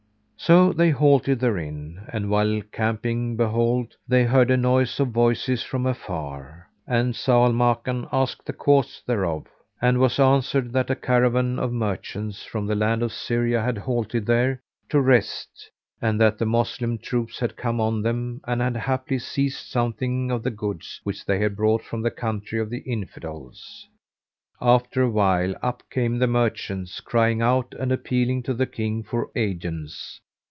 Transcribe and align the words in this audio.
So 0.43 0.73
they 0.73 0.89
halted 0.89 1.39
therein 1.39 2.03
and 2.11 2.27
while 2.27 2.63
camping 2.71 3.37
behold, 3.37 3.95
they 4.07 4.23
heard 4.23 4.49
a 4.49 4.57
noise 4.57 4.99
of 4.99 5.09
voices 5.09 5.61
from 5.61 5.85
afar, 5.85 6.67
and 6.87 7.13
Zau 7.13 7.45
al 7.45 7.53
Makan 7.53 8.07
asked 8.11 8.47
the 8.47 8.51
cause 8.53 9.03
thereof, 9.05 9.45
and 9.79 9.99
was 9.99 10.19
answered 10.19 10.73
that 10.73 10.89
a 10.89 10.95
caravan 10.95 11.59
of 11.59 11.71
merchants 11.71 12.43
from 12.43 12.65
the 12.65 12.73
Land 12.73 13.03
of 13.03 13.13
Syria 13.13 13.61
had 13.61 13.77
halted 13.77 14.25
there 14.25 14.59
to 14.89 14.99
rest 14.99 15.69
and 16.01 16.19
that 16.19 16.39
the 16.39 16.45
Moslem 16.47 16.97
troops 16.97 17.39
had 17.39 17.55
come 17.55 17.79
on 17.79 18.01
them; 18.01 18.41
and 18.47 18.61
had 18.63 18.75
haply 18.77 19.19
seized 19.19 19.67
something 19.67 20.31
of 20.31 20.41
the 20.41 20.49
goods 20.49 21.01
which 21.03 21.23
they 21.23 21.37
had 21.37 21.55
brought 21.55 21.83
from 21.83 22.01
the 22.01 22.09
country 22.09 22.59
of 22.59 22.71
the 22.71 22.79
Infidels. 22.79 23.87
After 24.59 25.03
a 25.03 25.09
while 25.11 25.53
up 25.61 25.83
came 25.91 26.17
the 26.17 26.25
merchants, 26.25 26.99
crying 26.99 27.43
out 27.43 27.75
and 27.79 27.91
appealing 27.91 28.41
to 28.41 28.55
the 28.55 28.65
King 28.65 29.03
for 29.03 29.29
aidance. 29.35 30.19